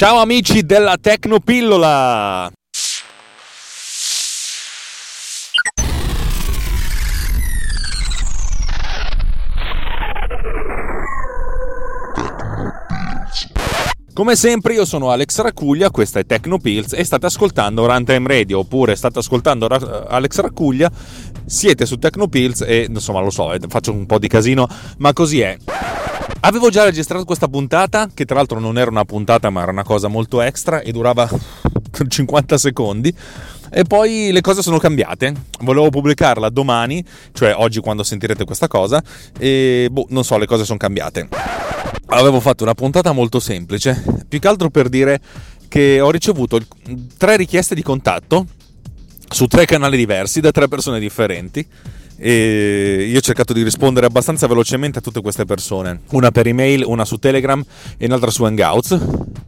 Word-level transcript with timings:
Ciao 0.00 0.16
amici 0.16 0.64
della 0.64 0.96
Tecnopillola! 0.98 2.50
Come 14.14 14.36
sempre 14.36 14.72
io 14.72 14.86
sono 14.86 15.10
Alex 15.10 15.38
Racuglia, 15.42 15.90
questa 15.90 16.18
è 16.18 16.24
Tecnopills 16.24 16.94
e 16.94 17.04
state 17.04 17.26
ascoltando 17.26 17.84
Runtime 17.84 18.26
Radio 18.26 18.60
oppure 18.60 18.96
state 18.96 19.18
ascoltando 19.18 19.66
Alex 19.66 20.40
Racuglia, 20.40 20.90
siete 21.44 21.84
su 21.84 21.98
Tecnopills 21.98 22.62
e 22.62 22.86
insomma 22.88 23.20
lo 23.20 23.28
so, 23.28 23.52
eh, 23.52 23.60
faccio 23.68 23.92
un 23.92 24.06
po' 24.06 24.18
di 24.18 24.28
casino, 24.28 24.66
ma 24.96 25.12
così 25.12 25.40
è. 25.40 25.58
Avevo 26.40 26.70
già 26.70 26.84
registrato 26.84 27.24
questa 27.24 27.48
puntata, 27.48 28.08
che 28.12 28.24
tra 28.24 28.36
l'altro 28.36 28.60
non 28.60 28.78
era 28.78 28.90
una 28.90 29.04
puntata 29.04 29.50
ma 29.50 29.62
era 29.62 29.70
una 29.70 29.84
cosa 29.84 30.08
molto 30.08 30.40
extra 30.40 30.80
e 30.80 30.90
durava 30.90 31.28
50 32.08 32.58
secondi. 32.58 33.14
E 33.72 33.84
poi 33.84 34.30
le 34.32 34.40
cose 34.40 34.62
sono 34.62 34.78
cambiate. 34.78 35.32
Volevo 35.60 35.90
pubblicarla 35.90 36.48
domani, 36.48 37.04
cioè 37.32 37.54
oggi 37.56 37.80
quando 37.80 38.02
sentirete 38.02 38.44
questa 38.44 38.68
cosa, 38.68 39.02
e 39.38 39.88
boh, 39.90 40.06
non 40.08 40.24
so, 40.24 40.38
le 40.38 40.46
cose 40.46 40.64
sono 40.64 40.78
cambiate 40.78 41.28
avevo 42.10 42.40
fatto 42.40 42.64
una 42.64 42.74
puntata 42.74 43.12
molto 43.12 43.40
semplice, 43.40 44.02
più 44.28 44.38
che 44.38 44.48
altro 44.48 44.70
per 44.70 44.88
dire 44.88 45.20
che 45.68 46.00
ho 46.00 46.10
ricevuto 46.10 46.60
tre 47.16 47.36
richieste 47.36 47.74
di 47.74 47.82
contatto 47.82 48.46
su 49.28 49.46
tre 49.46 49.64
canali 49.64 49.96
diversi 49.96 50.40
da 50.40 50.50
tre 50.50 50.66
persone 50.66 50.98
differenti 50.98 51.64
e 52.22 53.06
io 53.10 53.16
ho 53.16 53.22
cercato 53.22 53.54
di 53.54 53.62
rispondere 53.62 54.04
abbastanza 54.04 54.46
velocemente 54.46 54.98
a 54.98 55.00
tutte 55.00 55.22
queste 55.22 55.46
persone. 55.46 56.00
Una 56.10 56.30
per 56.30 56.46
email, 56.46 56.84
una 56.84 57.06
su 57.06 57.16
Telegram 57.16 57.64
e 57.96 58.04
un'altra 58.04 58.30
su 58.30 58.44
Hangouts. 58.44 58.98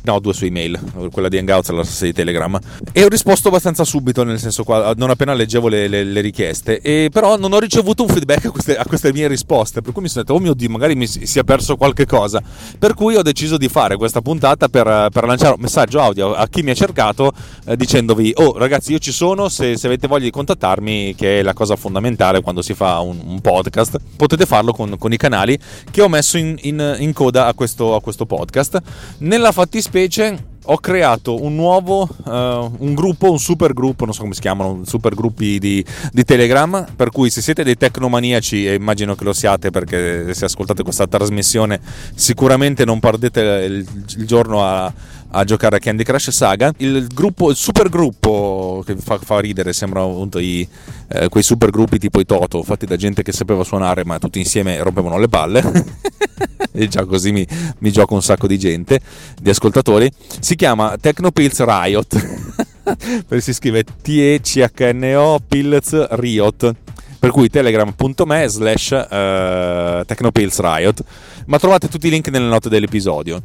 No, 0.04 0.18
due 0.18 0.32
su 0.32 0.46
email, 0.46 0.80
quella 1.12 1.28
di 1.28 1.36
Hangouts 1.36 1.68
e 1.68 1.72
la 1.74 1.84
stessa 1.84 2.06
di 2.06 2.14
Telegram. 2.14 2.58
E 2.90 3.04
ho 3.04 3.08
risposto 3.08 3.48
abbastanza 3.48 3.84
subito, 3.84 4.24
nel 4.24 4.38
senso 4.38 4.64
qua, 4.64 4.94
non 4.96 5.10
appena 5.10 5.34
leggevo 5.34 5.68
le, 5.68 5.86
le, 5.86 6.02
le 6.02 6.20
richieste. 6.22 6.80
E 6.80 7.10
però 7.12 7.36
non 7.36 7.52
ho 7.52 7.58
ricevuto 7.58 8.02
un 8.02 8.08
feedback 8.08 8.46
a 8.46 8.50
queste, 8.50 8.76
a 8.76 8.84
queste, 8.84 9.12
mie 9.12 9.28
risposte, 9.28 9.82
per 9.82 9.92
cui 9.92 10.02
mi 10.02 10.08
sono 10.08 10.24
detto, 10.24 10.36
oh 10.36 10.40
mio 10.40 10.54
Dio, 10.54 10.70
magari 10.70 10.94
mi 10.94 11.06
si 11.06 11.38
è 11.38 11.44
perso 11.44 11.76
qualche 11.76 12.06
cosa. 12.06 12.42
Per 12.78 12.94
cui 12.94 13.16
ho 13.16 13.22
deciso 13.22 13.58
di 13.58 13.68
fare 13.68 13.96
questa 13.96 14.22
puntata 14.22 14.68
per, 14.68 15.08
per 15.12 15.24
lanciare 15.24 15.54
un 15.54 15.60
messaggio 15.60 16.00
audio 16.00 16.32
a 16.32 16.48
chi 16.48 16.62
mi 16.62 16.70
ha 16.70 16.74
cercato 16.74 17.32
eh, 17.66 17.76
dicendovi, 17.76 18.32
oh 18.36 18.56
ragazzi 18.56 18.92
io 18.92 18.98
ci 18.98 19.12
sono, 19.12 19.48
se, 19.50 19.76
se 19.76 19.86
avete 19.86 20.08
voglia 20.08 20.24
di 20.24 20.30
contattarmi, 20.30 21.14
che 21.14 21.40
è 21.40 21.42
la 21.42 21.52
cosa 21.52 21.76
fondamentale 21.76 22.40
quando 22.40 22.61
si 22.62 22.74
fa 22.74 23.00
un, 23.00 23.20
un 23.24 23.40
podcast, 23.40 23.98
potete 24.16 24.46
farlo 24.46 24.72
con, 24.72 24.96
con, 24.98 25.12
i 25.12 25.16
canali 25.16 25.58
che 25.90 26.02
ho 26.02 26.08
messo 26.08 26.38
in, 26.38 26.56
in, 26.62 26.96
in 26.98 27.12
coda 27.12 27.46
a 27.46 27.54
questo, 27.54 27.94
a 27.94 28.00
questo 28.00 28.26
podcast. 28.26 28.80
Nella 29.18 29.52
fattispecie 29.52 30.50
ho 30.64 30.78
creato 30.78 31.42
un 31.42 31.54
nuovo 31.54 32.08
uh, 32.24 32.30
un 32.30 32.94
gruppo, 32.94 33.30
un 33.30 33.38
super 33.38 33.72
gruppo, 33.72 34.04
non 34.04 34.14
so 34.14 34.22
come 34.22 34.34
si 34.34 34.40
chiamano, 34.40 34.82
super 34.84 35.14
gruppi 35.14 35.58
di, 35.58 35.84
di, 36.12 36.24
Telegram, 36.24 36.86
per 36.94 37.10
cui 37.10 37.30
se 37.30 37.42
siete 37.42 37.64
dei 37.64 37.76
tecnomaniaci, 37.76 38.66
e 38.66 38.74
immagino 38.74 39.14
che 39.14 39.24
lo 39.24 39.32
siate 39.32 39.70
perché 39.70 40.32
se 40.34 40.44
ascoltate 40.44 40.82
questa 40.82 41.06
trasmissione 41.06 41.80
sicuramente 42.14 42.84
non 42.84 43.00
perdete 43.00 43.40
il, 43.40 43.86
il 44.18 44.26
giorno 44.26 44.64
a, 44.64 44.92
a, 45.30 45.44
giocare 45.44 45.76
a 45.76 45.78
Candy 45.80 46.04
Crush 46.04 46.30
Saga, 46.30 46.72
il, 46.76 47.08
gruppo, 47.08 47.50
il 47.50 47.56
super 47.56 47.88
gruppo 47.88 48.82
che 48.86 48.96
fa, 48.96 49.18
fa 49.18 49.40
ridere, 49.40 49.72
sembra 49.72 50.02
appunto 50.02 50.38
i, 50.38 50.66
eh, 51.08 51.28
quei 51.28 51.42
super 51.42 51.70
gruppi 51.70 51.98
tipo 51.98 52.20
i 52.20 52.26
Toto, 52.26 52.62
fatti 52.62 52.86
da 52.86 52.96
gente 52.96 53.22
che 53.22 53.32
sapeva 53.32 53.64
suonare 53.64 54.04
ma 54.04 54.18
tutti 54.18 54.38
insieme 54.38 54.80
rompevano 54.80 55.18
le 55.18 55.28
palle. 55.28 55.62
e 56.82 56.88
già 56.88 57.04
così 57.04 57.32
mi, 57.32 57.46
mi 57.78 57.90
gioco 57.90 58.14
un 58.14 58.22
sacco 58.22 58.46
di 58.46 58.58
gente, 58.58 59.00
di 59.40 59.50
ascoltatori. 59.50 60.10
Si 60.40 60.56
chiama 60.56 60.96
Tecnopills 61.00 61.64
Riot. 61.64 62.60
si 63.38 63.52
scrive 63.52 63.84
T-E-C-H-N-O 63.84 65.40
Pills 65.46 66.08
Riot 66.10 66.74
per 67.18 67.30
cui 67.30 67.48
telegram.me 67.48 68.48
slash 68.48 68.90
uh, 68.90 70.04
Technopills 70.04 70.58
Riot 70.58 71.04
ma 71.46 71.58
trovate 71.60 71.86
tutti 71.86 72.08
i 72.08 72.10
link 72.10 72.26
nelle 72.30 72.48
note 72.48 72.68
dell'episodio 72.68 73.40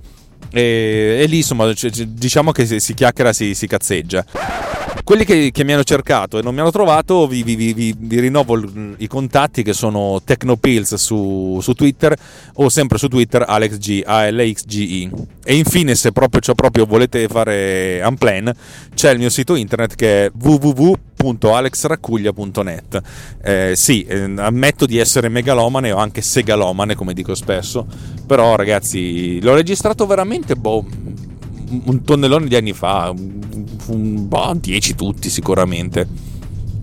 e, 0.49 1.19
e 1.21 1.25
lì 1.27 1.37
insomma 1.37 1.71
diciamo 2.07 2.51
che 2.51 2.79
si 2.79 2.93
chiacchiera 2.95 3.33
si, 3.33 3.53
si 3.53 3.67
cazzeggia 3.67 4.25
quelli 5.03 5.25
che, 5.25 5.51
che, 5.51 5.63
mi 5.63 5.73
hanno 5.73 5.83
cercato 5.83 6.37
e 6.37 6.41
non 6.41 6.53
mi 6.53 6.61
hanno 6.61 6.71
trovato, 6.71 7.27
vi, 7.27 7.43
vi, 7.43 7.55
vi, 7.55 7.95
vi 7.97 8.19
rinnovo 8.19 8.59
i 8.97 9.07
contatti 9.07 9.63
che 9.63 9.73
sono 9.73 10.21
Tecnopills 10.23 10.93
su, 10.95 11.59
su, 11.61 11.73
Twitter 11.73 12.15
o 12.55 12.69
sempre 12.69 12.97
su 12.97 13.07
Twitter 13.07 13.45
AlexG, 13.47 14.03
A-L-X-G-I. 14.05 15.09
E 15.43 15.55
infine, 15.55 15.93
se 15.95 16.11
proprio, 16.11 16.41
cioè 16.41 16.55
proprio 16.55 16.85
volete 16.85 17.27
fare 17.27 18.01
unplan, 18.05 18.51
c'è 18.93 19.11
il 19.11 19.19
mio 19.19 19.29
sito 19.29 19.55
internet 19.55 19.95
che 19.95 20.25
è 20.25 20.31
www.alexraccuglia.net. 20.37 23.01
Eh, 23.43 23.73
sì, 23.75 24.03
eh, 24.03 24.33
ammetto 24.37 24.85
di 24.85 24.97
essere 24.97 25.29
megalomane 25.29 25.91
o 25.91 25.97
anche 25.97 26.21
segalomane, 26.21 26.95
come 26.95 27.13
dico 27.13 27.33
spesso, 27.35 27.85
però 28.25 28.55
ragazzi, 28.55 29.41
l'ho 29.41 29.55
registrato 29.55 30.05
veramente, 30.05 30.55
boh 30.55 30.85
un 31.69 32.03
tonnellone 32.03 32.47
di 32.47 32.55
anni 32.55 32.73
fa, 32.73 33.13
un, 33.13 34.27
boh, 34.27 34.57
10 34.59 34.95
tutti 34.95 35.29
sicuramente, 35.29 36.07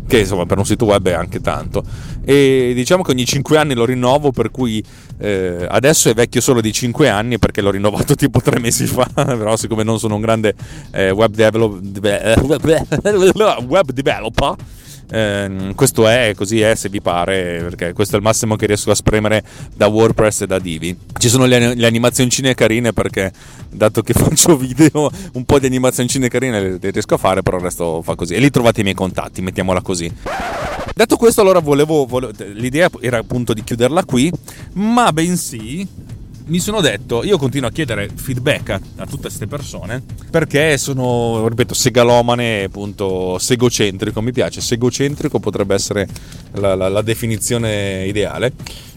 che 0.06 0.18
insomma 0.20 0.46
per 0.46 0.58
un 0.58 0.66
sito 0.66 0.84
web 0.84 1.06
è 1.08 1.12
anche 1.12 1.40
tanto. 1.40 1.82
E 2.24 2.72
diciamo 2.74 3.02
che 3.02 3.10
ogni 3.10 3.24
5 3.24 3.58
anni 3.58 3.74
lo 3.74 3.84
rinnovo, 3.84 4.30
per 4.30 4.50
cui 4.50 4.82
eh, 5.18 5.66
adesso 5.68 6.08
è 6.08 6.14
vecchio 6.14 6.40
solo 6.40 6.60
di 6.60 6.72
5 6.72 7.08
anni 7.08 7.38
perché 7.38 7.60
l'ho 7.60 7.70
rinnovato 7.70 8.14
tipo 8.16 8.40
3 8.40 8.60
mesi 8.60 8.86
fa, 8.86 9.08
però 9.14 9.56
siccome 9.56 9.82
non 9.82 9.98
sono 9.98 10.14
un 10.16 10.20
grande 10.20 10.54
eh, 10.90 11.10
web, 11.10 11.34
develop, 11.34 11.80
web 13.66 13.90
developer 13.92 14.56
eh, 15.10 15.72
questo 15.74 16.06
è, 16.06 16.32
così 16.36 16.60
è 16.60 16.74
se 16.74 16.88
vi 16.88 17.00
pare, 17.00 17.60
perché 17.62 17.92
questo 17.92 18.14
è 18.14 18.18
il 18.18 18.24
massimo 18.24 18.56
che 18.56 18.66
riesco 18.66 18.90
a 18.90 18.94
spremere 18.94 19.42
da 19.74 19.86
WordPress 19.86 20.42
e 20.42 20.46
da 20.46 20.58
Divi. 20.58 20.96
Ci 21.18 21.28
sono 21.28 21.44
le, 21.46 21.74
le 21.74 21.86
animazioncine 21.86 22.54
carine 22.54 22.92
perché, 22.92 23.32
dato 23.70 24.02
che 24.02 24.12
faccio 24.14 24.56
video, 24.56 25.10
un 25.32 25.44
po' 25.44 25.58
di 25.58 25.66
animazioncine 25.66 26.28
carine 26.28 26.60
le, 26.60 26.78
le 26.80 26.90
riesco 26.90 27.14
a 27.14 27.18
fare, 27.18 27.42
però 27.42 27.56
il 27.58 27.62
resto 27.62 28.02
fa 28.02 28.14
così. 28.14 28.34
E 28.34 28.38
lì 28.38 28.50
trovate 28.50 28.80
i 28.80 28.82
miei 28.82 28.96
contatti, 28.96 29.42
mettiamola 29.42 29.82
così. 29.82 30.12
Detto 30.94 31.16
questo, 31.16 31.40
allora 31.40 31.58
volevo, 31.58 32.06
volevo, 32.06 32.32
l'idea 32.52 32.88
era 33.00 33.18
appunto 33.18 33.52
di 33.52 33.64
chiuderla 33.64 34.04
qui, 34.04 34.30
ma 34.74 35.12
bensì 35.12 35.86
mi 36.46 36.58
sono 36.58 36.82
detto, 36.82 37.24
io 37.24 37.38
continuo 37.38 37.68
a 37.68 37.72
chiedere 37.72 38.10
feedback 38.14 38.68
a, 38.68 38.80
a 38.96 39.06
tutte 39.06 39.22
queste 39.22 39.46
persone 39.46 40.02
perché 40.34 40.78
sono, 40.78 41.46
ripeto, 41.46 41.74
segalomane, 41.74 42.64
appunto, 42.64 43.38
segocentrico, 43.38 44.20
mi 44.20 44.32
piace, 44.32 44.60
segocentrico 44.60 45.38
potrebbe 45.38 45.76
essere 45.76 46.08
la, 46.54 46.74
la, 46.74 46.88
la 46.88 47.02
definizione 47.02 48.04
ideale. 48.04 48.52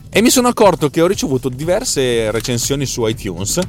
E 0.10 0.24
mi 0.24 0.32
sono 0.32 0.48
accorto 0.48 0.90
che 0.90 1.00
ho 1.00 1.06
ricevuto 1.06 1.50
diverse 1.50 2.32
recensioni 2.32 2.88
su 2.88 3.06
iTunes 3.06 3.60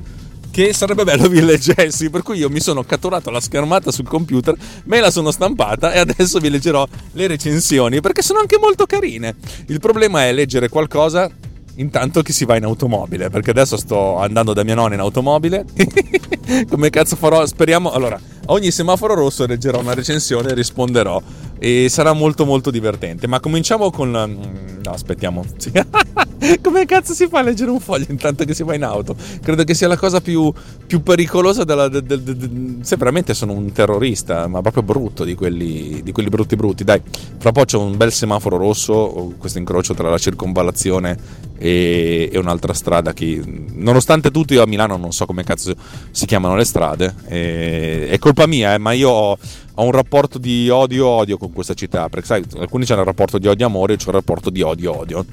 che 0.50 0.72
sarebbe 0.72 1.04
bello 1.04 1.28
vi 1.28 1.44
leggessi, 1.44 2.08
per 2.08 2.22
cui 2.22 2.38
io 2.38 2.48
mi 2.48 2.58
sono 2.58 2.84
catturato 2.84 3.30
la 3.30 3.38
schermata 3.38 3.92
sul 3.92 4.08
computer, 4.08 4.56
me 4.84 5.00
la 5.00 5.10
sono 5.10 5.30
stampata 5.30 5.92
e 5.92 5.98
adesso 5.98 6.38
vi 6.40 6.48
leggerò 6.48 6.88
le 7.12 7.26
recensioni 7.26 8.00
perché 8.00 8.22
sono 8.22 8.38
anche 8.38 8.58
molto 8.58 8.86
carine. 8.86 9.36
Il 9.66 9.78
problema 9.78 10.24
è 10.24 10.32
leggere 10.32 10.70
qualcosa 10.70 11.30
intanto 11.78 12.22
che 12.22 12.32
si 12.32 12.44
va 12.44 12.56
in 12.56 12.64
automobile, 12.64 13.30
perché 13.30 13.50
adesso 13.50 13.76
sto 13.76 14.18
andando 14.18 14.52
da 14.52 14.62
mia 14.62 14.74
nonna 14.74 14.94
in 14.94 15.00
automobile. 15.00 15.64
Come 16.68 16.90
cazzo 16.90 17.16
farò? 17.16 17.44
Speriamo. 17.46 17.90
Allora, 17.90 18.18
ogni 18.46 18.70
semaforo 18.70 19.14
rosso 19.14 19.46
leggerò 19.46 19.80
una 19.80 19.94
recensione 19.94 20.50
e 20.50 20.54
risponderò. 20.54 21.20
E 21.58 21.88
sarà 21.88 22.12
molto 22.12 22.44
molto 22.44 22.70
divertente. 22.70 23.26
Ma 23.26 23.40
cominciamo 23.40 23.90
con. 23.90 24.08
Mm, 24.08 24.82
no, 24.82 24.90
aspettiamo. 24.90 25.44
Come 26.62 26.84
cazzo 26.86 27.14
si 27.14 27.26
fa 27.26 27.40
a 27.40 27.42
leggere 27.42 27.70
un 27.70 27.80
foglio 27.80 28.06
intanto 28.08 28.44
che 28.44 28.54
si 28.54 28.62
va 28.62 28.74
in 28.74 28.84
auto? 28.84 29.16
Credo 29.42 29.64
che 29.64 29.74
sia 29.74 29.88
la 29.88 29.96
cosa 29.96 30.20
più, 30.20 30.52
più 30.86 31.02
pericolosa 31.02 31.64
della. 31.64 31.88
De, 31.88 32.02
de, 32.02 32.22
de, 32.22 32.50
se 32.82 32.96
veramente 32.96 33.34
sono 33.34 33.52
un 33.52 33.72
terrorista, 33.72 34.46
ma 34.46 34.60
proprio 34.60 34.82
brutto 34.82 35.24
di 35.24 35.34
quelli, 35.34 36.00
di 36.02 36.12
quelli 36.12 36.28
brutti 36.28 36.56
brutti. 36.56 36.84
Dai, 36.84 37.02
fra 37.38 37.50
poco 37.52 37.66
c'è 37.66 37.76
un 37.76 37.96
bel 37.96 38.12
semaforo 38.12 38.56
rosso, 38.56 39.34
questo 39.36 39.58
incrocio 39.58 39.94
tra 39.94 40.08
la 40.08 40.18
circonvallazione 40.18 41.16
e, 41.58 42.30
e 42.32 42.38
un'altra 42.38 42.72
strada 42.72 43.12
che, 43.12 43.42
nonostante 43.72 44.30
tutto, 44.30 44.54
io 44.54 44.62
a 44.62 44.66
Milano 44.66 44.96
non 44.96 45.12
so 45.12 45.26
come 45.26 45.42
cazzo 45.42 45.74
si 46.10 46.26
chiamano 46.26 46.56
le 46.56 46.64
strade. 46.64 47.14
E, 47.26 48.08
è 48.08 48.18
colpa 48.18 48.46
mia, 48.46 48.74
eh, 48.74 48.78
ma 48.78 48.92
io 48.92 49.10
ho, 49.10 49.38
ho 49.80 49.84
un 49.84 49.92
rapporto 49.92 50.38
di 50.38 50.68
odio-odio 50.68 51.38
con 51.38 51.52
questa 51.52 51.74
città. 51.74 52.08
Perché 52.08 52.26
sai, 52.26 52.44
alcuni 52.58 52.84
hanno 52.88 53.00
il 53.00 53.06
rapporto 53.06 53.38
di 53.38 53.46
odio-amore, 53.46 53.92
io 53.92 53.98
ho 54.04 54.08
il 54.08 54.14
rapporto 54.14 54.50
di 54.50 54.62
odio-odio 54.62 55.24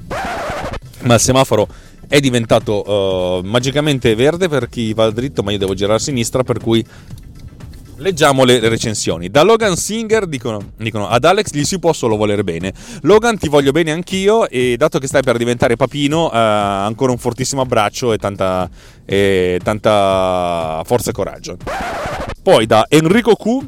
ma 1.06 1.16
il 1.16 1.20
semaforo 1.20 1.68
è 2.08 2.20
diventato 2.20 2.90
uh, 2.90 3.42
magicamente 3.48 4.14
verde 4.16 4.48
per 4.48 4.70
chi 4.70 4.94
va 4.94 5.10
dritto, 5.10 5.42
ma 5.44 5.52
io 5.52 5.58
devo 5.58 5.74
girare 5.74 5.98
a 5.98 6.00
sinistra, 6.00 6.44
per 6.44 6.60
cui 6.60 6.86
Leggiamo 7.98 8.44
le 8.44 8.60
recensioni. 8.60 9.30
Da 9.30 9.44
Logan 9.44 9.78
Singer 9.78 10.28
dicono, 10.28 10.72
dicono, 10.76 11.08
ad 11.08 11.24
Alex 11.24 11.52
gli 11.54 11.64
si 11.64 11.80
può 11.80 11.94
solo 11.94 12.18
volere 12.18 12.44
bene. 12.44 12.74
Logan 13.04 13.38
ti 13.38 13.48
voglio 13.48 13.72
bene 13.72 13.92
anch'io 13.94 14.50
e 14.50 14.76
dato 14.78 15.00
che 15.00 15.08
stai 15.08 15.24
per 15.24 15.38
diventare 15.38 15.78
papino, 15.78 16.30
eh, 16.30 16.38
ancora 16.38 17.14
un 17.14 17.18
fortissimo 17.18 17.62
abbraccio 17.62 18.12
e 18.12 18.18
tanta, 18.18 18.70
e 19.06 19.62
tanta 19.64 20.82
forza 20.84 21.12
e 21.12 21.14
coraggio. 21.14 21.58
Poi 22.44 22.66
da 22.66 22.86
Enrico 22.90 23.36
Q 23.36 23.66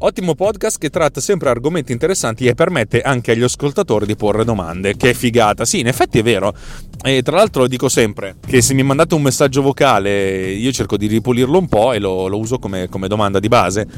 Ottimo 0.00 0.36
podcast 0.36 0.78
che 0.78 0.90
tratta 0.90 1.20
sempre 1.20 1.48
argomenti 1.48 1.90
interessanti 1.90 2.46
e 2.46 2.54
permette 2.54 3.00
anche 3.00 3.32
agli 3.32 3.42
ascoltatori 3.42 4.06
di 4.06 4.14
porre 4.14 4.44
domande. 4.44 4.96
Che 4.96 5.12
figata! 5.12 5.64
Sì, 5.64 5.80
in 5.80 5.88
effetti 5.88 6.20
è 6.20 6.22
vero. 6.22 6.54
E 7.02 7.20
tra 7.22 7.34
l'altro 7.34 7.66
dico 7.66 7.88
sempre 7.88 8.36
che 8.46 8.62
se 8.62 8.74
mi 8.74 8.84
mandate 8.84 9.16
un 9.16 9.22
messaggio 9.22 9.60
vocale 9.60 10.52
io 10.52 10.70
cerco 10.70 10.96
di 10.96 11.08
ripulirlo 11.08 11.58
un 11.58 11.66
po' 11.66 11.94
e 11.94 11.98
lo, 11.98 12.28
lo 12.28 12.38
uso 12.38 12.60
come, 12.60 12.88
come 12.88 13.08
domanda 13.08 13.40
di 13.40 13.48
base 13.48 13.88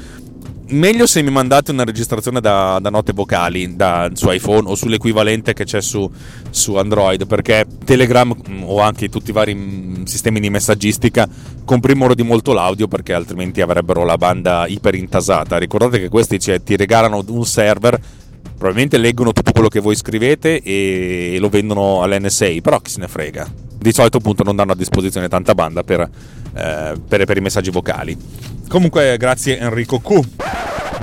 meglio 0.70 1.06
se 1.06 1.22
mi 1.22 1.30
mandate 1.30 1.70
una 1.70 1.84
registrazione 1.84 2.40
da, 2.40 2.78
da 2.80 2.90
note 2.90 3.12
vocali 3.12 3.76
da, 3.76 4.10
su 4.12 4.30
iPhone 4.30 4.68
o 4.68 4.74
sull'equivalente 4.74 5.52
che 5.52 5.64
c'è 5.64 5.80
su, 5.80 6.10
su, 6.50 6.74
Android 6.76 7.26
perché 7.26 7.66
Telegram 7.84 8.32
mm, 8.32 8.62
o 8.64 8.80
anche 8.80 9.08
tutti 9.08 9.30
i 9.30 9.32
vari 9.32 9.54
mm, 9.54 10.04
sistemi 10.04 10.40
di 10.40 10.50
messaggistica 10.50 11.28
comprimono 11.64 12.14
di 12.14 12.22
molto 12.22 12.52
l'audio 12.52 12.88
perché 12.88 13.12
altrimenti 13.12 13.60
avrebbero 13.60 14.04
la 14.04 14.16
banda 14.16 14.66
iperintasata. 14.66 15.58
Ricordate 15.58 15.98
che 15.98 16.08
questi 16.08 16.38
cioè, 16.38 16.62
ti 16.62 16.76
regalano 16.76 17.24
un 17.26 17.44
server 17.44 18.00
probabilmente 18.56 18.98
leggono 18.98 19.32
tutto 19.32 19.52
quello 19.52 19.68
che 19.68 19.80
voi 19.80 19.96
scrivete 19.96 20.60
e 20.62 21.36
lo 21.40 21.48
vendono 21.48 22.02
all'NSA 22.02 22.56
però 22.62 22.78
chi 22.80 22.90
se 22.90 23.00
ne 23.00 23.08
frega 23.08 23.69
di 23.80 23.92
solito 23.92 24.18
appunto 24.18 24.42
non 24.42 24.54
danno 24.56 24.72
a 24.72 24.76
disposizione 24.76 25.28
tanta 25.28 25.54
banda 25.54 25.82
per, 25.82 26.00
eh, 26.00 26.94
per, 27.08 27.24
per 27.24 27.36
i 27.36 27.40
messaggi 27.40 27.70
vocali 27.70 28.16
comunque 28.68 29.16
grazie 29.16 29.58
Enrico 29.58 29.98
Q 29.98 30.20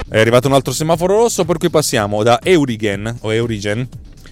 è 0.10 0.22
arrivato 0.22 0.48
un 0.48 0.54
altro 0.54 0.72
semaforo 0.72 1.18
rosso 1.18 1.44
per 1.44 1.58
cui 1.58 1.70
passiamo 1.70 2.24
da 2.24 2.40
Eurigen 2.42 3.18
o 3.22 3.34
Eurigen. 3.34 3.86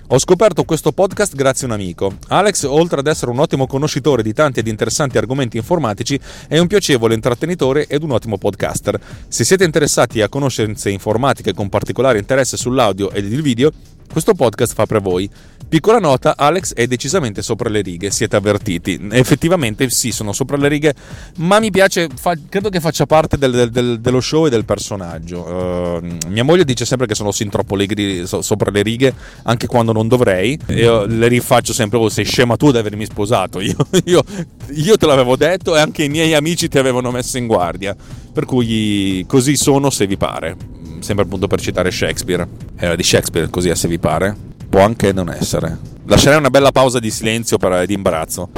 Ho 0.07 0.19
scoperto 0.19 0.63
questo 0.63 0.93
podcast 0.93 1.35
grazie 1.35 1.67
a 1.67 1.73
un 1.73 1.79
amico. 1.81 2.15
Alex, 2.29 2.63
oltre 2.63 3.01
ad 3.01 3.07
essere 3.07 3.31
un 3.31 3.39
ottimo 3.39 3.67
conoscitore 3.67 4.23
di 4.23 4.31
tanti 4.31 4.59
ed 4.59 4.67
interessanti 4.67 5.17
argomenti 5.17 5.57
informatici, 5.57 6.17
è 6.47 6.59
un 6.59 6.67
piacevole 6.67 7.13
intrattenitore 7.13 7.87
ed 7.87 8.03
un 8.03 8.11
ottimo 8.11 8.37
podcaster. 8.37 8.97
Se 9.27 9.43
siete 9.43 9.65
interessati 9.65 10.21
a 10.21 10.29
conoscenze 10.29 10.89
informatiche 10.91 11.53
con 11.53 11.67
particolare 11.67 12.19
interesse 12.19 12.55
sull'audio 12.55 13.11
ed 13.11 13.29
il 13.29 13.41
video, 13.41 13.71
questo 14.11 14.33
podcast 14.33 14.73
fa 14.73 14.85
per 14.85 15.01
voi. 15.01 15.29
Piccola 15.67 15.99
nota, 15.99 16.37
Alex 16.37 16.73
è 16.73 16.85
decisamente 16.85 17.41
sopra 17.41 17.69
le 17.69 17.81
righe, 17.81 18.11
siete 18.11 18.35
avvertiti. 18.35 19.07
Effettivamente 19.11 19.89
sì, 19.89 20.11
sono 20.11 20.31
sopra 20.31 20.57
le 20.57 20.67
righe, 20.67 20.93
ma 21.37 21.59
mi 21.59 21.71
piace, 21.71 22.07
fa, 22.13 22.35
credo 22.47 22.69
che 22.69 22.79
faccia 22.79 23.05
parte 23.05 23.37
del, 23.37 23.69
del, 23.71 23.99
dello 23.99 24.21
show 24.21 24.45
e 24.45 24.49
del 24.49 24.63
personaggio. 24.63 25.41
Uh, 25.41 26.29
mia 26.29 26.43
moglie 26.43 26.63
dice 26.63 26.85
sempre 26.85 27.07
che 27.07 27.15
sono 27.15 27.31
sin 27.31 27.49
troppo 27.49 27.75
legri, 27.75 28.27
so, 28.27 28.41
sopra 28.41 28.69
le 28.69 28.83
righe, 28.83 29.13
anche 29.43 29.65
quando 29.65 29.91
non 29.91 30.07
dovrei. 30.07 30.57
Io 30.67 31.05
le 31.05 31.27
rifaccio 31.27 31.73
sempre, 31.73 31.97
oh, 31.97 32.09
sei 32.09 32.25
scema 32.25 32.55
tu 32.55 32.67
ad 32.67 32.75
avermi 32.75 33.05
sposato. 33.05 33.59
Io, 33.65 33.75
io, 34.05 34.23
io 34.69 34.97
te 34.97 35.05
l'avevo 35.07 35.35
detto 35.35 35.75
e 35.75 35.79
anche 35.79 36.03
i 36.03 36.09
miei 36.09 36.35
amici 36.35 36.67
ti 36.67 36.77
avevano 36.77 37.09
messo 37.09 37.37
in 37.37 37.47
guardia. 37.47 37.95
Per 38.31 38.45
cui 38.45 39.25
così 39.27 39.57
sono 39.57 39.89
se 39.89 40.05
vi 40.05 40.17
pare. 40.17 40.84
Sempre 41.05 41.25
appunto 41.25 41.45
per 41.45 41.61
citare 41.61 41.91
Shakespeare. 41.91 42.47
Era 42.75 42.95
di 42.95 43.03
Shakespeare 43.03 43.47
così 43.51 43.73
se 43.75 43.87
vi 43.87 43.99
pare 43.99 44.53
può 44.75 44.83
anche 44.83 45.13
non 45.13 45.29
essere. 45.29 45.77
Lascerei 46.07 46.39
una 46.39 46.49
bella 46.49 46.71
pausa 46.71 46.97
di 46.97 47.11
silenzio 47.11 47.57
per, 47.57 47.85
di 47.85 47.93
imbarazzo. 47.93 48.49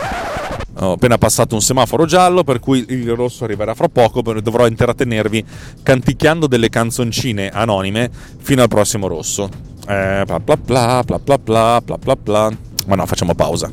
Ho 0.79 0.93
appena 0.93 1.17
passato 1.17 1.55
un 1.55 1.61
semaforo 1.61 2.05
giallo, 2.05 2.45
per 2.45 2.59
cui 2.59 2.85
il 2.87 3.13
rosso 3.13 3.43
arriverà 3.43 3.75
fra 3.75 3.89
poco, 3.89 4.21
dovrò 4.21 4.65
intrattenervi 4.65 5.43
canticchiando 5.83 6.47
delle 6.47 6.69
canzoncine 6.69 7.49
anonime 7.49 8.09
fino 8.39 8.61
al 8.61 8.69
prossimo 8.69 9.07
rosso. 9.07 9.49
Eh, 9.87 10.23
bla 10.25 10.39
bla 10.39 10.55
bla 10.55 11.03
bla 11.03 11.19
bla 11.19 11.37
bla 11.37 11.81
bla 11.83 11.97
bla 11.97 12.15
bla. 12.15 12.57
Ma 12.87 12.95
no, 12.95 13.05
facciamo 13.05 13.35
pausa. 13.35 13.71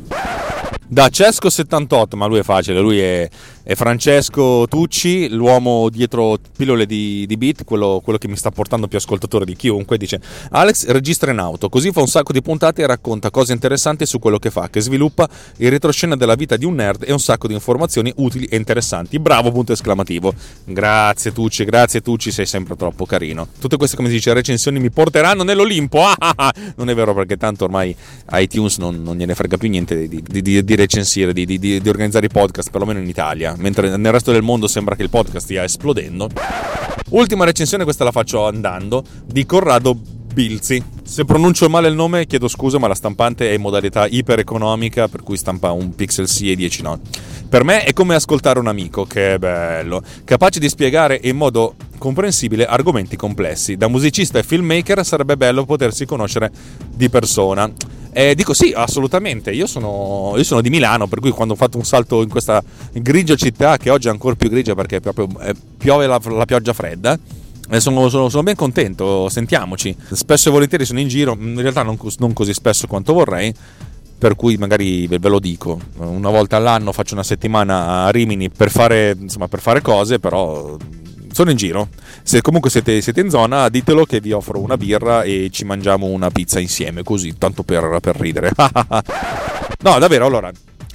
Da 0.87 1.07
Cesco78, 1.07 2.15
ma 2.15 2.27
lui 2.27 2.39
è 2.39 2.43
facile, 2.43 2.79
lui 2.79 2.99
è 2.99 3.27
è 3.65 3.73
Francesco 3.73 4.67
Tucci, 4.69 5.27
l'uomo 5.29 5.89
dietro 5.89 6.37
pillole 6.55 6.85
di, 6.85 7.25
di 7.25 7.35
beat, 7.35 7.63
quello, 7.63 7.99
quello, 8.03 8.19
che 8.19 8.27
mi 8.27 8.35
sta 8.35 8.51
portando 8.51 8.87
più 8.87 8.99
ascoltatori 8.99 9.43
di 9.43 9.55
chiunque, 9.55 9.97
dice 9.97 10.21
Alex 10.51 10.85
registra 10.89 11.31
in 11.31 11.39
auto, 11.39 11.67
così 11.67 11.91
fa 11.91 12.01
un 12.01 12.07
sacco 12.07 12.31
di 12.31 12.43
puntate 12.43 12.83
e 12.83 12.85
racconta 12.85 13.31
cose 13.31 13.53
interessanti 13.53 14.05
su 14.05 14.19
quello 14.19 14.37
che 14.37 14.51
fa, 14.51 14.69
che 14.69 14.81
sviluppa 14.81 15.27
il 15.57 15.71
retroscena 15.71 16.15
della 16.15 16.35
vita 16.35 16.57
di 16.57 16.65
un 16.65 16.75
nerd 16.75 17.05
e 17.07 17.11
un 17.11 17.19
sacco 17.19 17.47
di 17.47 17.55
informazioni 17.55 18.13
utili 18.17 18.45
e 18.45 18.55
interessanti. 18.55 19.17
Bravo, 19.17 19.51
punto 19.51 19.73
esclamativo. 19.73 20.31
Grazie 20.63 21.33
Tucci, 21.33 21.65
grazie 21.65 22.01
Tucci, 22.01 22.29
sei 22.29 22.45
sempre 22.45 22.75
troppo 22.75 23.07
carino. 23.07 23.47
Tutte 23.59 23.77
queste, 23.77 23.95
come 23.95 24.09
si 24.09 24.15
dice, 24.15 24.31
recensioni 24.31 24.79
mi 24.79 24.91
porteranno 24.91 25.41
nell'Olimpo. 25.41 26.03
Ah, 26.05 26.15
ah, 26.19 26.33
ah. 26.35 26.53
Non 26.75 26.91
è 26.91 26.93
vero 26.93 27.15
perché 27.15 27.35
tanto 27.35 27.63
ormai 27.63 27.95
iTunes 28.33 28.77
non, 28.77 29.01
non 29.01 29.17
gliene 29.17 29.33
frega 29.33 29.57
più 29.57 29.69
niente 29.69 30.07
di, 30.07 30.21
di, 30.21 30.63
di 30.63 30.75
recensire, 30.75 31.33
di 31.33 31.81
organizzare 31.87 32.27
i 32.27 32.29
podcast, 32.29 32.69
perlomeno 32.69 32.99
in 32.99 33.07
Italia 33.07 33.54
mentre 33.57 33.95
nel 33.95 34.11
resto 34.11 34.31
del 34.31 34.41
mondo 34.41 34.67
sembra 34.67 34.95
che 34.95 35.03
il 35.03 35.09
podcast 35.09 35.45
stia 35.45 35.63
esplodendo. 35.63 36.29
Ultima 37.09 37.45
recensione, 37.45 37.83
questa 37.83 38.03
la 38.03 38.11
faccio 38.11 38.45
andando, 38.45 39.03
di 39.25 39.45
Corrado 39.45 39.95
Bilzi. 40.35 40.83
Se 41.03 41.23
pronuncio 41.23 41.69
male 41.69 41.87
il 41.87 41.95
nome 41.95 42.25
chiedo 42.25 42.49
scusa, 42.49 42.77
ma 42.77 42.87
la 42.87 42.93
stampante 42.95 43.49
è 43.49 43.53
in 43.53 43.61
modalità 43.61 44.05
iper-economica, 44.05 45.07
per 45.07 45.23
cui 45.23 45.37
stampa 45.37 45.71
un 45.71 45.95
Pixel 45.95 46.27
C 46.27 46.41
e 46.47 46.55
10 46.55 46.81
no. 46.81 46.99
Per 47.47 47.63
me 47.63 47.83
è 47.83 47.93
come 47.93 48.15
ascoltare 48.15 48.59
un 48.59 48.67
amico, 48.67 49.05
che 49.05 49.39
bello, 49.39 50.03
capace 50.25 50.59
di 50.59 50.67
spiegare 50.67 51.17
in 51.23 51.37
modo 51.37 51.75
comprensibile 51.97 52.65
argomenti 52.65 53.15
complessi. 53.15 53.77
Da 53.77 53.87
musicista 53.87 54.37
e 54.39 54.43
filmmaker 54.43 55.05
sarebbe 55.05 55.37
bello 55.37 55.63
potersi 55.63 56.05
conoscere 56.05 56.51
di 56.93 57.09
persona. 57.09 57.71
Eh, 58.17 58.33
dico 58.33 58.53
sì, 58.53 58.71
assolutamente. 58.73 59.51
Io 59.51 59.67
sono, 59.67 60.35
io 60.37 60.43
sono, 60.45 60.61
di 60.61 60.69
Milano, 60.69 61.05
per 61.05 61.19
cui 61.19 61.31
quando 61.31 61.53
ho 61.53 61.57
fatto 61.57 61.75
un 61.75 61.83
salto 61.83 62.21
in 62.21 62.29
questa 62.29 62.63
grigia 62.93 63.35
città, 63.35 63.75
che 63.75 63.89
oggi 63.89 64.07
è 64.07 64.09
ancora 64.09 64.35
più 64.35 64.47
grigia 64.49 64.73
perché 64.73 65.01
proprio 65.01 65.27
eh, 65.41 65.53
piove 65.77 66.07
la, 66.07 66.17
la, 66.23 66.45
pioggia 66.45 66.71
fredda. 66.71 67.19
Eh, 67.69 67.79
sono, 67.81 68.07
sono, 68.07 68.29
sono, 68.29 68.43
ben 68.43 68.55
contento, 68.55 69.27
sentiamoci. 69.27 69.93
Spesso 70.13 70.47
e 70.47 70.51
volentieri 70.53 70.85
sono 70.85 71.01
in 71.01 71.09
giro, 71.09 71.35
in 71.37 71.59
realtà 71.59 71.83
non, 71.83 71.97
non 72.19 72.31
così 72.31 72.53
spesso 72.53 72.87
quanto 72.87 73.11
vorrei, 73.11 73.53
per 74.17 74.37
cui 74.37 74.55
magari 74.55 75.07
ve, 75.07 75.19
ve, 75.19 75.27
lo 75.27 75.39
dico. 75.39 75.77
Una 75.97 76.29
volta 76.29 76.55
all'anno 76.55 76.93
faccio 76.93 77.15
una 77.15 77.23
settimana 77.23 78.05
a 78.05 78.11
Rimini 78.11 78.49
per 78.49 78.71
fare, 78.71 79.13
insomma, 79.19 79.49
per 79.49 79.59
fare 79.59 79.81
cose, 79.81 80.19
però 80.19 80.77
sono 81.35 81.51
in 81.51 81.57
giro. 81.57 81.89
Se 82.23 82.41
comunque 82.41 82.69
siete, 82.69 83.01
siete, 83.01 83.19
in 83.19 83.29
zona, 83.29 83.67
ditelo 83.67 84.05
che 84.05 84.21
vi 84.21 84.31
offro 84.31 84.57
una 84.61 84.77
birra 84.77 85.23
e 85.23 85.49
ci 85.51 85.65
mangiamo 85.65 86.05
una 86.05 86.29
pizza 86.29 86.61
insieme, 86.61 87.03
così, 87.03 87.37
tanto 87.37 87.63
per, 87.63 87.97
per 87.99 88.15
ridere. 88.15 88.51
no, 88.55 89.99
davvero, 89.99 90.25
allora, 90.25 90.49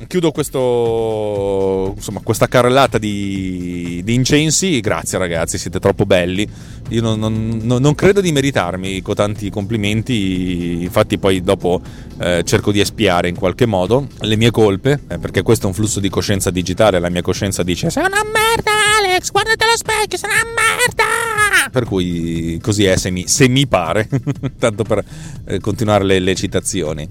chiudo 0.06 0.30
questo, 0.30 1.92
insomma, 1.96 2.20
questa 2.22 2.46
carrellata 2.46 2.98
di, 2.98 4.00
di, 4.04 4.14
incensi. 4.14 4.80
Grazie 4.80 5.18
ragazzi, 5.18 5.58
siete 5.58 5.78
troppo 5.78 6.06
belli. 6.06 6.48
Io 6.90 7.02
non, 7.02 7.18
non, 7.18 7.80
non, 7.80 7.94
credo 7.94 8.20
di 8.20 8.32
meritarmi 8.32 9.00
con 9.02 9.14
tanti 9.14 9.50
complimenti, 9.50 10.82
infatti 10.82 11.18
poi 11.18 11.42
dopo 11.42 11.80
eh, 12.18 12.42
cerco 12.44 12.72
di 12.72 12.80
espiare 12.80 13.28
in 13.28 13.36
qualche 13.36 13.66
modo 13.66 14.08
le 14.20 14.36
mie 14.36 14.50
colpe, 14.50 15.00
eh, 15.08 15.18
perché 15.18 15.42
questo 15.42 15.66
è 15.66 15.68
un 15.68 15.74
flusso 15.74 16.00
di 16.00 16.08
coscienza 16.08 16.50
digitale, 16.50 16.98
la 16.98 17.10
mia 17.10 17.22
coscienza 17.22 17.62
dice 17.62 17.90
sei 17.90 18.04
una 18.04 18.22
merda 18.24 18.72
Alex, 18.98 19.30
guardate 19.30 19.64
allo 19.64 19.76
specchio, 19.76 20.18
sei 20.18 20.30
una 20.30 20.44
merda! 20.44 21.70
Per 21.70 21.84
cui 21.84 22.58
così 22.60 22.84
è 22.84 22.96
se 22.96 23.10
mi, 23.10 23.28
se 23.28 23.48
mi 23.48 23.66
pare, 23.66 24.08
tanto 24.58 24.82
per 24.82 25.04
eh, 25.46 25.60
continuare 25.60 26.04
le, 26.04 26.18
le 26.18 26.34
citazioni. 26.34 27.08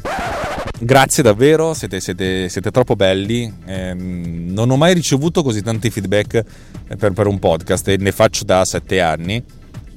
Grazie 0.82 1.24
davvero, 1.24 1.74
siete, 1.74 2.00
siete, 2.00 2.48
siete 2.48 2.72
troppo 2.72 2.96
belli. 2.96 3.54
Eh, 3.66 3.94
non 3.94 4.70
ho 4.70 4.78
mai 4.78 4.94
ricevuto 4.94 5.44
così 5.44 5.62
tanti 5.62 5.90
feedback 5.90 6.36
eh, 6.88 6.96
per, 6.96 7.12
per, 7.12 7.28
un 7.28 7.38
podcast 7.38 7.90
e 7.90 7.98
ne 7.98 8.14
faccio 8.14 8.46
da 8.46 8.64
sette 8.64 9.02
anni. 9.02 9.44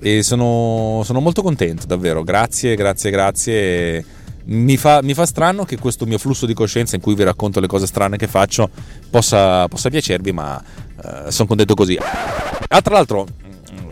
E 0.00 0.24
sono, 0.24 1.02
sono 1.04 1.20
molto 1.20 1.40
contento, 1.40 1.86
davvero. 1.86 2.24
Grazie, 2.24 2.74
grazie, 2.74 3.10
grazie. 3.12 4.04
Mi 4.46 4.76
fa, 4.76 5.00
mi 5.02 5.14
fa, 5.14 5.24
strano 5.24 5.64
che 5.64 5.78
questo 5.78 6.04
mio 6.04 6.18
flusso 6.18 6.46
di 6.46 6.54
coscienza 6.54 6.96
in 6.96 7.00
cui 7.00 7.14
vi 7.14 7.22
racconto 7.22 7.60
le 7.60 7.68
cose 7.68 7.86
strane 7.86 8.16
che 8.16 8.26
faccio 8.26 8.68
possa, 9.08 9.68
possa 9.68 9.88
piacervi, 9.88 10.32
ma 10.32 10.60
eh, 10.60 11.30
sono 11.30 11.46
contento 11.46 11.74
così. 11.74 11.96
Ah, 11.96 12.82
tra 12.82 12.94
l'altro, 12.94 13.28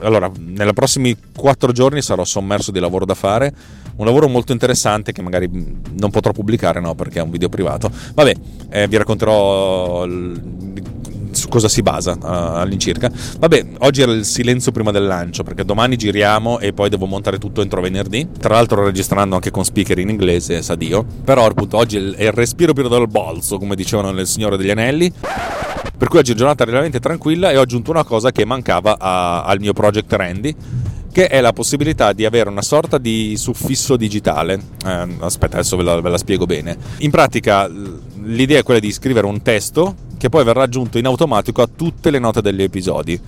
allora, 0.00 0.28
nei 0.38 0.72
prossimi 0.72 1.16
quattro 1.36 1.70
giorni 1.70 2.02
sarò 2.02 2.24
sommerso 2.24 2.72
di 2.72 2.80
lavoro 2.80 3.04
da 3.04 3.14
fare 3.14 3.54
un 4.00 4.06
lavoro 4.06 4.28
molto 4.28 4.52
interessante 4.52 5.12
che 5.12 5.20
magari 5.20 5.48
non 5.50 6.10
potrò 6.10 6.32
pubblicare 6.32 6.80
no, 6.80 6.94
perché 6.94 7.18
è 7.20 7.22
un 7.22 7.30
video 7.30 7.50
privato. 7.50 7.90
Vabbè, 8.14 8.34
eh, 8.70 8.88
vi 8.88 8.96
racconterò 8.96 10.06
su 11.32 11.48
cosa 11.48 11.68
si 11.68 11.82
basa 11.82 12.16
uh, 12.20 12.58
all'incirca. 12.58 13.10
Vabbè, 13.38 13.66
oggi 13.80 14.00
era 14.00 14.12
il 14.12 14.24
silenzio 14.24 14.72
prima 14.72 14.90
del 14.90 15.06
lancio 15.06 15.42
perché 15.42 15.64
domani 15.64 15.96
giriamo 15.96 16.58
e 16.58 16.72
poi 16.72 16.88
devo 16.88 17.06
montare 17.06 17.38
tutto 17.38 17.60
entro 17.60 17.82
venerdì. 17.82 18.26
Tra 18.38 18.54
l'altro 18.54 18.84
registrando 18.84 19.34
anche 19.34 19.50
con 19.50 19.64
speaker 19.64 19.98
in 19.98 20.08
inglese, 20.08 20.62
sa 20.62 20.74
Dio. 20.74 21.04
Però 21.22 21.44
appunto 21.44 21.76
oggi 21.76 21.96
è 22.16 22.24
il 22.24 22.32
respiro 22.32 22.72
più 22.72 22.88
dal 22.88 23.06
bolso, 23.06 23.58
come 23.58 23.76
dicevano 23.76 24.10
nel 24.12 24.26
Signore 24.26 24.56
degli 24.56 24.70
Anelli. 24.70 25.12
Per 25.96 26.08
cui 26.08 26.18
oggi 26.18 26.32
è 26.32 26.34
giornata 26.34 26.64
relativamente 26.64 27.00
tranquilla 27.00 27.50
e 27.50 27.58
ho 27.58 27.60
aggiunto 27.60 27.90
una 27.90 28.04
cosa 28.04 28.32
che 28.32 28.46
mancava 28.46 28.98
a, 28.98 29.44
al 29.44 29.60
mio 29.60 29.74
project 29.74 30.10
Randy 30.10 30.56
che 31.12 31.26
è 31.26 31.40
la 31.40 31.52
possibilità 31.52 32.12
di 32.12 32.24
avere 32.24 32.48
una 32.48 32.62
sorta 32.62 32.98
di 32.98 33.36
suffisso 33.36 33.96
digitale. 33.96 34.60
Eh, 34.84 35.06
aspetta, 35.20 35.56
adesso 35.56 35.76
ve 35.76 35.82
la, 35.82 36.00
ve 36.00 36.08
la 36.08 36.18
spiego 36.18 36.46
bene. 36.46 36.76
In 36.98 37.10
pratica 37.10 37.68
l'idea 38.22 38.58
è 38.58 38.62
quella 38.62 38.80
di 38.80 38.92
scrivere 38.92 39.26
un 39.26 39.42
testo 39.42 39.94
che 40.16 40.28
poi 40.28 40.44
verrà 40.44 40.62
aggiunto 40.62 40.98
in 40.98 41.06
automatico 41.06 41.62
a 41.62 41.68
tutte 41.74 42.10
le 42.10 42.18
note 42.18 42.42
degli 42.42 42.62
episodi. 42.62 43.20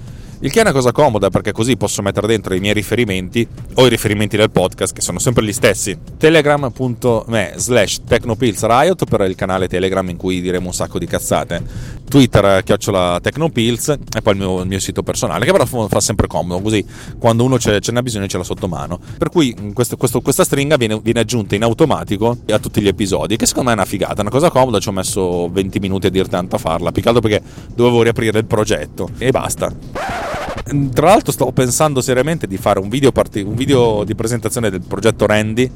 Il 0.45 0.51
che 0.51 0.59
è 0.59 0.63
una 0.63 0.73
cosa 0.73 0.91
comoda 0.91 1.31
perché 1.31 1.53
così 1.53 1.77
posso 1.77 2.03
mettere 2.03 2.27
dentro 2.27 2.53
i 2.55 2.59
miei 2.59 2.75
riferimenti 2.75 3.47
o 3.75 3.87
i 3.87 3.89
riferimenti 3.89 4.37
del 4.37 4.51
podcast 4.51 4.93
che 4.93 5.01
sono 5.01 5.21
sempre 5.21 5.45
gli 5.45 5.53
stessi. 5.53 5.97
telegram.me 6.17 7.53
slash 7.55 8.01
technopillsriot 8.05 9.05
per 9.05 9.21
il 9.21 9.37
canale 9.37 9.69
Telegram 9.69 10.09
in 10.09 10.17
cui 10.17 10.41
diremo 10.41 10.67
un 10.67 10.75
sacco 10.75 10.99
di 10.99 11.07
cazzate. 11.07 12.01
Twitter 12.09 12.63
chiocciola 12.65 13.21
technopills 13.21 13.89
e 13.89 14.21
poi 14.21 14.33
il 14.33 14.39
mio, 14.41 14.61
il 14.63 14.67
mio, 14.67 14.81
sito 14.81 15.05
personale 15.05 15.45
che 15.47 15.53
però 15.53 15.65
fa 15.65 16.01
sempre 16.01 16.27
comodo 16.27 16.61
così 16.61 16.85
quando 17.19 17.45
uno 17.45 17.59
ce, 17.59 17.81
n'ha 17.91 18.03
bisogno 18.03 18.27
ce 18.27 18.37
l'ha 18.37 18.45
sotto 18.45 18.67
mano. 18.67 18.99
Per 19.17 19.31
cui 19.31 19.71
questo, 19.73 19.97
questo, 19.97 20.21
questa 20.23 20.43
stringa 20.43 20.77
viene, 20.77 20.99
viene 21.01 21.21
aggiunta 21.21 21.55
in 21.55 21.63
automatico 21.63 22.39
a 22.51 22.59
tutti 22.59 22.81
gli 22.83 22.89
episodi 22.89 23.37
che 23.37 23.47
secondo 23.47 23.69
me 23.69 23.77
è 23.77 23.79
una 23.79 23.89
figata, 23.89 24.23
una 24.23 24.31
cosa 24.31 24.51
comoda, 24.51 24.81
ci 24.81 24.89
ho 24.89 24.93
messo 24.93 25.49
20 25.51 25.79
minuti 25.79 26.09
a 26.09 26.11
dir 26.11 26.27
tanto 26.27 26.57
a 26.57 26.59
farla, 26.59 26.89
altro 26.89 27.21
perché 27.21 27.41
dovevo 27.75 28.03
riaprire 28.03 28.41
il 28.41 28.45
progetto 28.45 29.09
e 29.19 29.31
basta. 29.31 30.32
Tra 30.65 31.07
l'altro 31.07 31.33
stavo 31.33 31.53
pensando 31.53 32.01
seriamente 32.01 32.47
di 32.47 32.57
fare 32.57 32.79
un 32.79 32.89
video, 32.89 33.11
part- 33.11 33.43
un 33.45 33.55
video 33.55 34.05
di 34.05 34.15
presentazione 34.15 34.71
del 34.71 34.83
progetto 34.87 35.27
Randy 35.27 35.71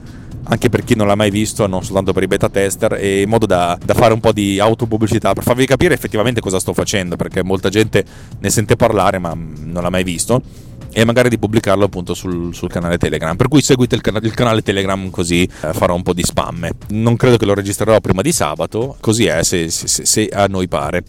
anche 0.49 0.69
per 0.69 0.85
chi 0.85 0.95
non 0.95 1.09
l'ha 1.09 1.17
mai 1.17 1.31
visto, 1.31 1.67
non 1.67 1.83
soltanto 1.83 2.13
per 2.13 2.23
i 2.23 2.29
beta 2.29 2.49
tester, 2.49 3.03
in 3.03 3.29
modo 3.29 3.47
da, 3.47 3.77
da, 3.85 3.95
fare 3.95 4.13
un 4.13 4.21
po' 4.21 4.31
di 4.31 4.61
autopubblicità 4.61 5.33
per 5.33 5.43
farvi 5.43 5.67
capire 5.67 5.93
effettivamente 5.93 6.41
cosa 6.41 6.61
sto 6.61 6.73
facendo, 6.73 7.17
perché 7.17 7.43
molta 7.43 7.69
gente 7.69 8.05
ne 8.39 8.51
sente 8.51 8.77
parlare 8.77 9.19
ma 9.19 9.35
non 9.35 9.83
l'ha 9.83 9.91
mai 9.91 10.05
visto 10.05 10.41
e 10.99 11.05
magari 11.05 11.29
di 11.29 11.39
pubblicarlo 11.39 11.85
appunto 11.85 12.15
sul, 12.15 12.55
sul 12.55 12.71
canale 12.71 12.97
Telegram. 12.97 13.37
Per 13.37 13.49
cui 13.49 13.61
seguite 13.61 13.95
il, 13.97 14.01
can- 14.01 14.19
il 14.23 14.33
canale 14.33 14.63
Telegram 14.63 15.11
così 15.11 15.43
eh, 15.43 15.75
farò 15.75 15.95
un 15.95 16.03
po' 16.03 16.15
di 16.15 16.23
spam. 16.23 16.71
Non 16.89 17.17
credo 17.17 17.37
che 17.37 17.45
lo 17.45 17.53
registrerò 17.53 18.01
prima 18.01 18.23
di 18.23 18.33
sabato, 18.33 18.97
così 19.01 19.27
è 19.27 19.43
se, 19.43 19.69
se, 19.69 20.07
se 20.07 20.27
a 20.33 20.47
noi 20.47 20.69
pare. 20.69 21.05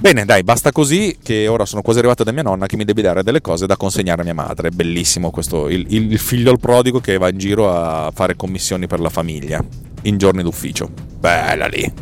Bene, 0.00 0.24
dai, 0.24 0.42
basta 0.44 0.72
così 0.72 1.18
che 1.22 1.46
ora 1.46 1.66
sono 1.66 1.82
quasi 1.82 1.98
arrivato 1.98 2.24
da 2.24 2.32
mia 2.32 2.42
nonna 2.42 2.64
che 2.64 2.76
mi 2.78 2.86
deve 2.86 3.02
dare 3.02 3.22
delle 3.22 3.42
cose 3.42 3.66
da 3.66 3.76
consegnare 3.76 4.22
a 4.22 4.24
mia 4.24 4.32
madre. 4.32 4.70
Bellissimo 4.70 5.30
questo, 5.30 5.68
il, 5.68 5.84
il 5.90 6.18
figlio 6.18 6.50
al 6.50 6.58
prodigo 6.58 6.98
che 6.98 7.18
va 7.18 7.28
in 7.28 7.36
giro 7.36 7.70
a 7.70 8.10
fare 8.14 8.34
commissioni 8.34 8.86
per 8.86 9.00
la 9.00 9.10
famiglia 9.10 9.62
in 10.04 10.16
giorni 10.16 10.42
d'ufficio. 10.42 10.88
Bella 11.18 11.66
lì. 11.66 11.92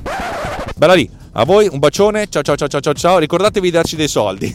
Bella 0.77 0.95
lì. 0.95 1.20
A 1.33 1.45
voi 1.45 1.69
un 1.71 1.79
bacione, 1.79 2.29
ciao 2.29 2.43
ciao 2.43 2.57
ciao 2.57 2.67
ciao 2.67 2.81
ciao 2.81 2.93
ciao, 2.93 3.19
ricordatevi 3.19 3.67
di 3.69 3.73
darci 3.73 3.95
dei 3.95 4.09
soldi. 4.09 4.53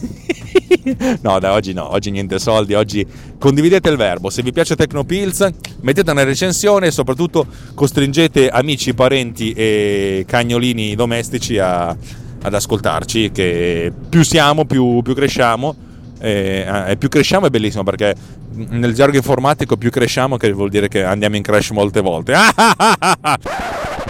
no, 1.22 1.38
da 1.38 1.54
oggi 1.54 1.72
no, 1.72 1.90
oggi 1.90 2.10
niente 2.10 2.38
soldi, 2.38 2.74
oggi 2.74 3.06
condividete 3.38 3.88
il 3.88 3.96
verbo. 3.96 4.28
Se 4.28 4.42
vi 4.42 4.52
piace 4.52 4.76
Tecnopills, 4.76 5.48
mettete 5.80 6.10
una 6.10 6.22
recensione 6.22 6.88
e 6.88 6.90
soprattutto 6.90 7.46
costringete 7.74 8.50
amici, 8.50 8.92
parenti 8.92 9.52
e 9.52 10.24
cagnolini 10.26 10.94
domestici 10.94 11.58
a, 11.58 11.88
ad 11.88 12.54
ascoltarci, 12.54 13.30
che 13.32 13.90
più 14.10 14.22
siamo, 14.22 14.66
più, 14.66 15.00
più 15.00 15.14
cresciamo. 15.14 15.74
E, 16.18 16.66
eh, 16.88 16.96
più 16.98 17.08
cresciamo 17.08 17.46
è 17.46 17.50
bellissimo 17.50 17.84
perché 17.84 18.14
nel 18.52 18.92
gergo 18.92 19.16
informatico 19.16 19.78
più 19.78 19.90
cresciamo 19.90 20.36
che 20.36 20.52
vuol 20.52 20.68
dire 20.68 20.88
che 20.88 21.04
andiamo 21.04 21.36
in 21.36 21.42
crash 21.42 21.70
molte 21.70 22.02
volte. 22.02 22.34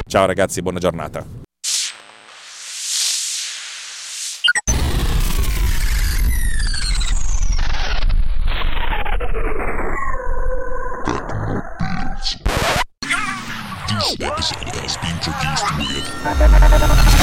Ciao 0.09 0.27
ragazzi, 0.27 0.63
buona 0.63 0.81
giornata. 0.81 1.46
introduced 15.27 15.77
with. 15.77 17.16